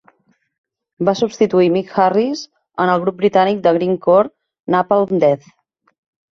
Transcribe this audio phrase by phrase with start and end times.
[1.09, 2.41] Va substituir Mick Harris
[2.87, 4.35] en el grup britànic de grindcore
[4.79, 5.49] Napalm Death.